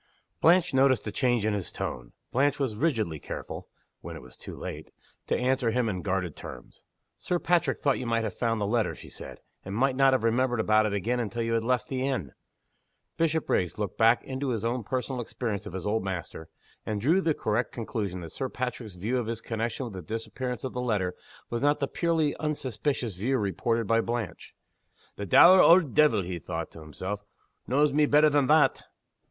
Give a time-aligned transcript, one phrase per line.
[0.41, 2.11] Blanche noticed a change in his tone.
[2.31, 3.67] Blanche was rigidly careful
[3.99, 4.89] (when it was too late)
[5.27, 6.81] to answer him in guarded terms.
[7.19, 10.23] "Sir Patrick thought you might have found the letter," she said, "and might not have
[10.23, 12.31] remembered about it again until after you had left the inn."
[13.17, 16.49] Bishopriggs looked back into his own personal experience of his old master
[16.83, 20.63] and drew the correct conclusion that Sir Patrick's view of his connection with the disappearance
[20.63, 21.13] of the letter
[21.51, 24.55] was not the purely unsuspicious view reported by Blanche.
[25.17, 27.23] "The dour auld deevil," he thought to himself,
[27.67, 28.81] "knows me better than _that!